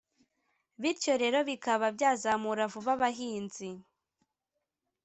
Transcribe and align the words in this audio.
bityo 0.81 1.13
rero 1.23 1.39
bikaba 1.49 1.85
byazamura 1.95 2.63
vuba 2.73 2.91
abahinzi. 2.97 3.69